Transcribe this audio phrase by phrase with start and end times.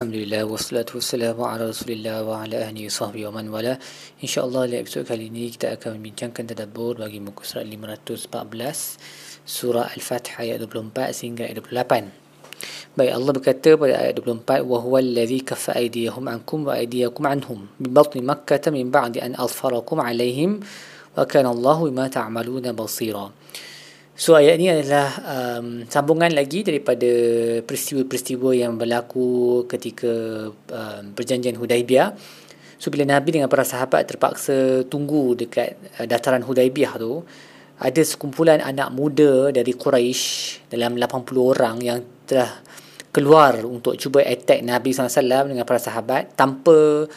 [0.00, 3.78] الحمد لله والصلاة والسلام على رسول الله وعلى آله وصحبه ومن والاه.
[4.24, 8.96] إن شاء الله لا أبسوك هليني كتاك من جنك تدبر باقي مكسر اللي مرتوز بأبلاس
[9.46, 12.08] سورة الفاتحة آية 24 سنجا 28
[12.96, 18.64] Baik, Allah بكتب pada ayat 24 وَهُوَ الَّذِي كَفَ أَيْدِيَهُمْ عَنْكُمْ وَأَيْدِيَكُمْ عَنْهُمْ بِبَطْنِ مَكَّةَ
[18.72, 20.60] مِنْ بَعْدِ أَنْ أَظْفَرَكُمْ عَلَيْهِمْ
[21.18, 23.32] وَكَانَ اللَّهُ بِمَا تَعْمَلُونَ بَصِيرًا
[24.20, 27.08] So ayat ini adalah um, sambungan lagi daripada
[27.64, 30.12] peristiwa-peristiwa yang berlaku ketika
[30.52, 32.12] um, perjanjian Hudaibiyah.
[32.76, 37.24] So bila Nabi dengan para sahabat terpaksa tunggu dekat uh, dataran Hudaibiyah tu,
[37.80, 42.60] ada sekumpulan anak muda dari Quraisy dalam 80 orang yang telah
[43.16, 47.08] keluar untuk cuba attack Nabi SAW dengan para sahabat tanpa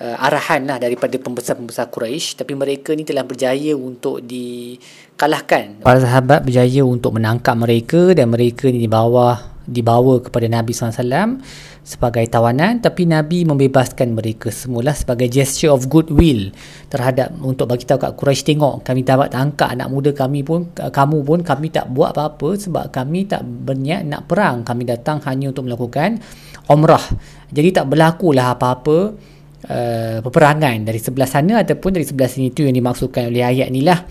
[0.00, 5.84] uh, arahan lah daripada pembesar-pembesar Quraisy tapi mereka ni telah berjaya untuk dikalahkan.
[5.84, 11.38] Para sahabat berjaya untuk menangkap mereka dan mereka ni dibawa dibawa kepada Nabi SAW
[11.86, 12.82] sebagai tawanan.
[12.82, 16.50] Tapi Nabi membebaskan mereka semula sebagai gesture of goodwill
[16.90, 21.18] terhadap untuk bagi tahu kat Quraisy tengok kami dapat tangkap anak muda kami pun kamu
[21.22, 24.66] pun kami tak buat apa-apa sebab kami tak berniat nak perang.
[24.66, 26.18] Kami datang hanya untuk melakukan
[26.70, 27.02] umrah.
[27.52, 29.14] Jadi tak berlakulah apa-apa
[29.68, 32.50] uh, peperangan dari sebelah sana ataupun dari sebelah sini.
[32.50, 34.02] Itu yang dimaksudkan oleh ayat ni lah.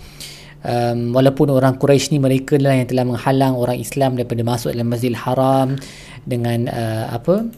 [0.62, 4.94] Um, walaupun orang Quraisy ni mereka lah yang telah menghalang orang Islam daripada masuk dalam
[4.94, 5.74] Masjidil Haram
[6.22, 7.50] dengan uh, apa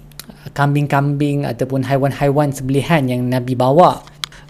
[0.57, 4.01] kambing-kambing ataupun haiwan-haiwan sebelihan yang Nabi bawa.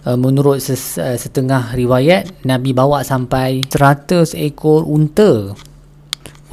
[0.07, 5.51] Uh, menurut uh, setengah riwayat Nabi bawa sampai 100 ekor unta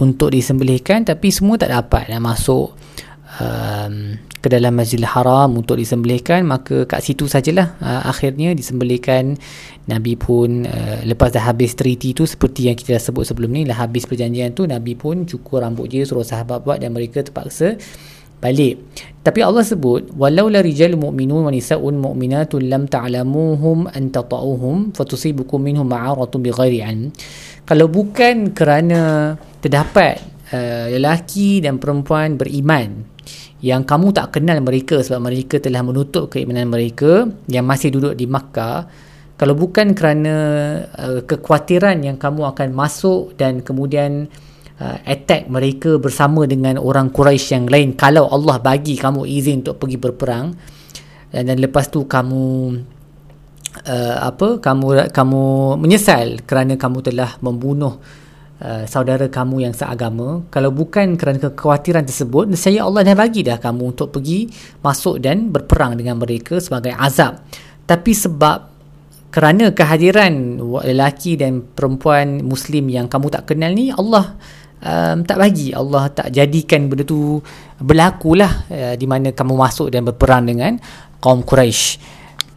[0.01, 2.73] untuk disembelihkan tapi semua tak dapat nak masuk
[3.41, 9.39] um, ke dalam Masjidil Haram untuk disembelihkan maka kat situ sajalah uh, akhirnya disembelihkan.
[9.83, 13.67] Nabi pun uh, lepas dah habis treaty tu seperti yang kita dah sebut sebelum ni
[13.67, 17.75] lah habis perjanjian tu Nabi pun cukur rambut dia suruh sahabat buat dan mereka terpaksa
[18.43, 18.83] balik.
[19.23, 25.63] Tapi Allah sebut walau la rijal mu'minun wa nisa'un mu'minatun lam ta'lamuhum an tata'uhum fatusibukum
[25.63, 26.83] minhum ma'aratun bighairi
[27.63, 30.19] kalau bukan kerana terdapat
[30.51, 33.11] uh, lelaki dan perempuan beriman
[33.62, 38.27] yang kamu tak kenal mereka sebab mereka telah menutup keimanan mereka yang masih duduk di
[38.27, 38.90] Makkah
[39.39, 40.34] kalau bukan kerana
[40.98, 44.27] uh, kekhawatiran yang kamu akan masuk dan kemudian
[44.83, 49.79] uh, attack mereka bersama dengan orang Quraisy yang lain kalau Allah bagi kamu izin untuk
[49.79, 50.46] pergi berperang
[51.30, 52.44] dan, dan lepas tu kamu
[53.86, 55.42] uh, apa kamu kamu
[55.79, 58.02] menyesal kerana kamu telah membunuh
[58.62, 63.58] Uh, saudara kamu yang seagama kalau bukan kerana kekhawatiran tersebut saya Allah dah bagi dah
[63.58, 64.46] kamu untuk pergi
[64.78, 67.42] masuk dan berperang dengan mereka sebagai azab.
[67.90, 68.58] Tapi sebab
[69.34, 74.39] kerana kehadiran lelaki dan perempuan muslim yang kamu tak kenal ni Allah
[74.79, 75.73] um, tak bagi.
[75.73, 77.42] Allah tak jadikan benda tu
[77.83, 80.79] berlakulah uh, di mana kamu masuk dan berperang dengan
[81.18, 81.98] kaum Quraisy.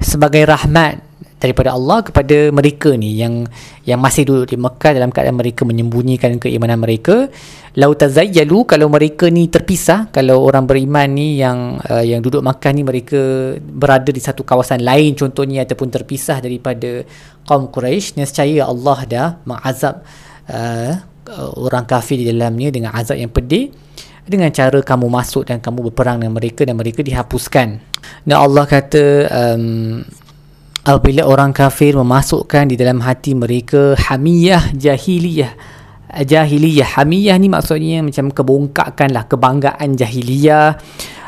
[0.01, 3.43] Sebagai rahmat daripada Allah kepada mereka ni yang
[3.83, 7.27] yang masih duduk di Mekah dalam keadaan mereka menyembunyikan keimanan mereka.
[7.75, 12.71] Lau tazayyalu kalau mereka ni terpisah kalau orang beriman ni yang uh, yang duduk Mekah
[12.71, 13.19] ni mereka
[13.59, 17.03] berada di satu kawasan lain contohnya ataupun terpisah daripada
[17.43, 20.07] kaum Quraisy nescaya Allah dah mengazab
[20.47, 20.93] uh,
[21.59, 23.73] orang kafir di dalamnya dengan azab yang pedih
[24.25, 27.77] dengan cara kamu masuk dan kamu berperang dengan mereka dan mereka dihapuskan.
[28.25, 30.01] Dan Allah kata um,
[30.85, 35.51] apabila orang kafir memasukkan di dalam hati mereka hamiyah jahiliyah.
[36.15, 37.01] Jahiliyah.
[37.01, 40.77] Hamiyah ni maksudnya macam kebongkakan lah kebanggaan jahiliyah.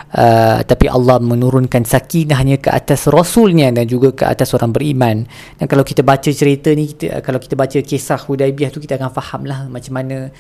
[0.07, 5.27] Uh, tapi Allah menurunkan sakinahnya ke atas rasulnya dan juga ke atas orang beriman.
[5.59, 9.11] Dan kalau kita baca cerita ni kita, kalau kita baca kisah Hudaibiyah tu kita akan
[9.11, 10.31] faham lah macam mana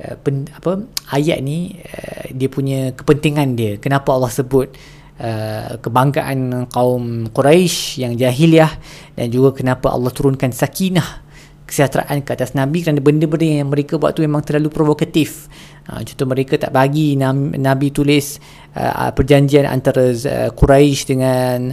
[0.00, 3.76] uh, pen, apa ayat ni uh, dia punya kepentingan dia.
[3.76, 4.99] Kenapa Allah sebut Uh,
[5.84, 8.72] kebanggaan kaum Quraisy yang jahiliah
[9.12, 11.28] dan juga kenapa Allah turunkan sakinah
[11.70, 15.46] kesejahteraan ke atas Nabi kerana benda-benda yang mereka buat tu memang terlalu provokatif.
[15.86, 18.42] Uh, contoh mereka tak bagi Nabi tulis
[18.74, 21.70] uh, perjanjian antara uh, Quraisy dengan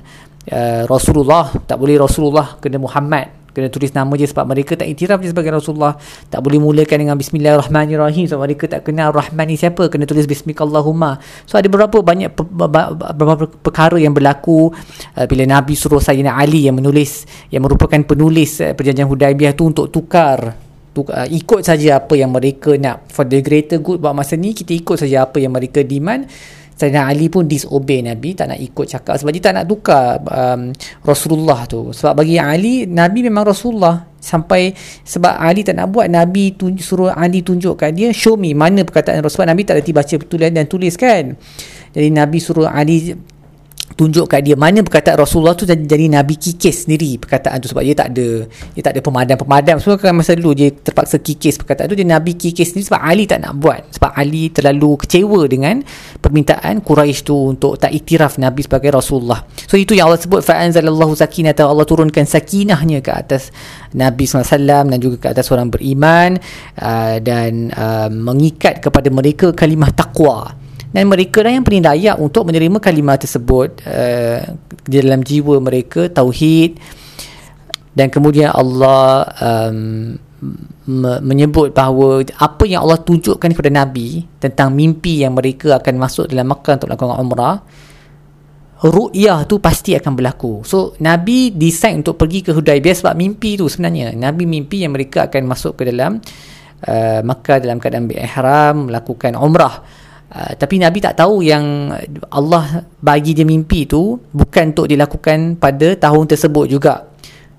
[0.53, 5.17] uh, Rasulullah, tak boleh Rasulullah kena Muhammad kena tulis nama je sebab mereka tak iktiraf
[5.17, 5.97] dia sebagai Rasulullah.
[6.29, 8.29] Tak boleh mulakan dengan Bismillahirrahmanirrahim.
[8.29, 9.89] Sebab mereka tak kenal Rahman ni siapa.
[9.89, 11.17] Kena tulis Bismillahumma
[11.49, 14.69] so ada beberapa banyak beberapa perkara yang berlaku
[15.17, 19.73] uh, bila Nabi suruh Sayyidina Ali yang menulis yang merupakan penulis uh, perjanjian Hudaibiyah tu
[19.73, 20.53] untuk tukar
[20.93, 23.09] uh, ikut saja apa yang mereka nak.
[23.09, 26.29] For the greater good buat masa ni kita ikut saja apa yang mereka demand
[26.77, 29.17] Sayyidina Ali pun disobey Nabi tak nak ikut cakap.
[29.17, 30.69] Sebab dia tak nak tukar um,
[31.01, 31.89] Rasulullah tu.
[31.89, 34.13] Sebab bagi Ali Nabi memang Rasulullah.
[34.17, 34.73] Sampai
[35.05, 37.93] sebab Ali tak nak buat Nabi tunjuk, suruh Ali tunjukkan.
[37.93, 41.37] Dia show me mana perkataan Rasulullah Nabi tak reti baca betul dan tulis kan
[41.97, 43.15] jadi Nabi suruh Ali
[43.97, 47.67] tunjuk kat dia mana perkataan Rasulullah tu jadi, jadi Nabi kikis sendiri perkataan tu.
[47.73, 49.81] Sebab dia tak ada dia tak ada pemadam-pemadam.
[49.81, 53.25] Semua kan masa dulu dia terpaksa kikis perkataan tu dia Nabi kikis sendiri sebab Ali
[53.25, 53.89] tak nak buat.
[53.97, 55.81] Sebab Ali terlalu kecewa dengan
[56.21, 59.41] permintaan Quraisy tu untuk tak iktiraf Nabi sebagai Rasulullah.
[59.65, 61.65] So itu yang Allah sebut fa'anzalallahu sakinata.
[61.65, 63.49] Allah turunkan sakinahnya ke atas
[63.97, 66.37] Nabi SAW dan juga ke atas orang beriman
[66.77, 72.47] uh, dan uh, mengikat kepada mereka kalimah taqwa dan mereka lah yang paling layak untuk
[72.47, 73.83] menerima kalimah tersebut.
[73.83, 74.55] Uh,
[74.87, 76.79] di dalam jiwa mereka tauhid.
[77.97, 80.13] Dan kemudian Allah um,
[80.85, 86.29] me- menyebut bahawa apa yang Allah tunjukkan kepada Nabi tentang mimpi yang mereka akan masuk
[86.29, 87.57] dalam Makkah untuk melakukan umrah
[88.77, 90.61] ru'yah tu pasti akan berlaku.
[90.61, 94.13] So Nabi decide untuk pergi ke Hudaibiyah sebab mimpi tu sebenarnya.
[94.13, 96.21] Nabi mimpi yang mereka akan masuk ke dalam
[96.85, 99.81] uh, Makkah dalam keadaan berihram melakukan umrah
[100.27, 101.87] Uh, tapi Nabi tak tahu yang
[102.35, 107.07] Allah bagi dia mimpi tu bukan untuk dilakukan pada tahun tersebut juga.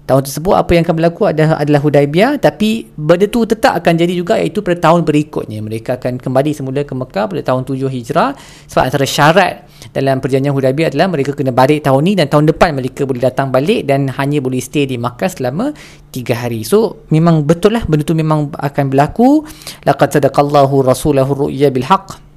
[0.08, 4.16] Tahun tersebut apa yang akan berlaku adalah, adalah Hudaibiyah tapi benda tu tetap akan jadi
[4.16, 5.60] juga iaitu pada tahun berikutnya.
[5.60, 8.32] Mereka akan kembali semula ke Mekah pada tahun 7 Hijrah
[8.72, 12.76] sebab antara syarat dalam perjanjian Hudaibiyah adalah mereka kena balik tahun ni dan tahun depan
[12.76, 15.76] mereka boleh datang balik dan hanya boleh stay di Makkah selama
[16.12, 16.64] 3 hari.
[16.64, 19.44] So memang betul lah benda tu memang akan berlaku.
[19.84, 22.27] Laqad sadaqallahu rasulahu ru'ya bil haqq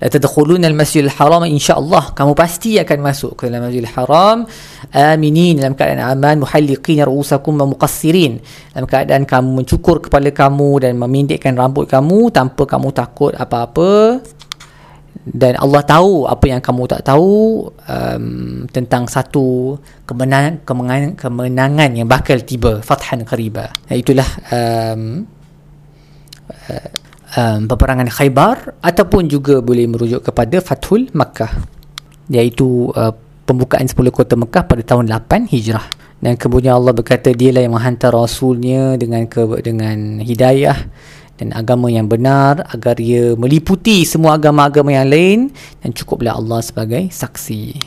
[0.00, 4.48] la tadkhuluna al-masjidil haram insyaallah kamu pasti akan masuk ke dalam masjidil haram
[4.96, 6.40] aminin dalam keadaan aman.
[6.40, 8.40] muhalliqin ru'usakum wa muqassirin
[8.72, 14.24] dalam keadaan kamu mencukur kepala kamu dan memindikkan rambut kamu tanpa kamu takut apa-apa.
[15.20, 19.76] Dan Allah tahu apa yang kamu tak tahu um, tentang satu
[20.08, 22.80] kemenangan, kemenangan kemenangan yang bakal tiba.
[22.80, 23.68] Fathan qariba.
[23.92, 25.28] Itulah um,
[26.72, 26.88] uh,
[27.36, 31.50] um, peperangan Khaybar ataupun juga boleh merujuk kepada Fathul Makkah
[32.30, 33.12] iaitu uh,
[33.46, 35.86] pembukaan 10 kota Makkah pada tahun 8 Hijrah
[36.20, 40.76] dan kemudian Allah berkata dialah yang menghantar rasulnya dengan ke, dengan hidayah
[41.40, 45.38] dan agama yang benar agar ia meliputi semua agama-agama yang lain
[45.80, 47.80] dan cukuplah Allah sebagai saksi.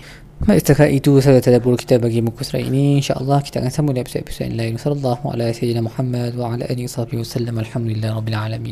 [0.43, 2.99] Baik, setakat itu saya tadabbur kita bagi muka surat ini.
[2.99, 4.75] InsyaAllah kita akan sambung di episod-episod lain.
[4.75, 7.55] Sallallahu alaihi wa Muhammad wa ala alihi wa sallam.
[7.63, 8.71] Alhamdulillah Rabbil Alamin.